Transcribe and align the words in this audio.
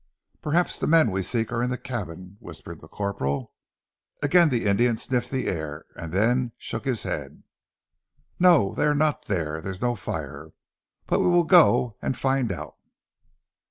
"Perhaps 0.41 0.79
the 0.79 0.87
men 0.87 1.11
we 1.11 1.21
seek 1.21 1.51
are 1.51 1.61
in 1.61 1.69
the 1.69 1.77
cabin," 1.77 2.37
whispered 2.39 2.81
the 2.81 2.87
corporal. 2.87 3.53
Again 4.23 4.49
the 4.49 4.65
Indian 4.65 4.97
sniffed 4.97 5.29
the 5.29 5.45
air 5.45 5.85
and 5.95 6.11
then 6.11 6.53
shook 6.57 6.85
his 6.85 7.03
head. 7.03 7.43
"No! 8.39 8.73
They 8.73 8.85
are 8.85 8.95
not 8.95 9.25
there. 9.25 9.61
There 9.61 9.71
is 9.71 9.79
no 9.79 9.93
fire. 9.95 10.53
But 11.05 11.19
we 11.19 11.27
will 11.27 11.43
go 11.43 11.97
and 12.01 12.17
find 12.17 12.51
out." 12.51 12.77